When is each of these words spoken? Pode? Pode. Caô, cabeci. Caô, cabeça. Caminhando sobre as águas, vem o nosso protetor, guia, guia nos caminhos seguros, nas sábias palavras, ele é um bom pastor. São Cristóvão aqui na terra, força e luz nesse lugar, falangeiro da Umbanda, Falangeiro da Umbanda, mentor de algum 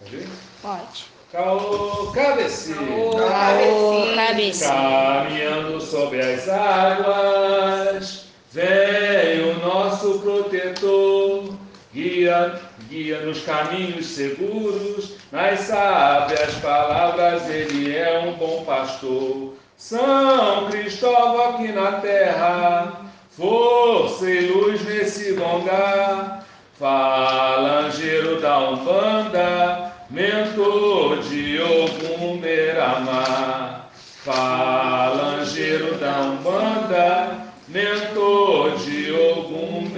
Pode? 0.00 0.28
Pode. 0.62 1.04
Caô, 1.30 2.10
cabeci. 2.12 2.74
Caô, 2.74 4.14
cabeça. 4.16 4.66
Caminhando 4.66 5.80
sobre 5.80 6.20
as 6.20 6.48
águas, 6.48 8.26
vem 8.50 9.50
o 9.50 9.58
nosso 9.60 10.18
protetor, 10.18 11.54
guia, 11.92 12.60
guia 12.88 13.20
nos 13.20 13.42
caminhos 13.42 14.06
seguros, 14.06 15.16
nas 15.30 15.60
sábias 15.60 16.54
palavras, 16.56 17.48
ele 17.48 17.96
é 17.96 18.18
um 18.26 18.32
bom 18.32 18.64
pastor. 18.64 19.54
São 19.76 20.68
Cristóvão 20.68 21.54
aqui 21.54 21.68
na 21.68 21.92
terra, 22.00 23.02
força 23.30 24.28
e 24.28 24.48
luz 24.48 24.84
nesse 24.84 25.30
lugar, 25.30 26.44
falangeiro 26.76 28.40
da 28.40 28.58
Umbanda, 28.70 29.59
Falangeiro 34.24 35.94
da 35.98 36.20
Umbanda, 36.20 37.52
mentor 37.68 38.76
de 38.78 39.14
algum 39.14 39.88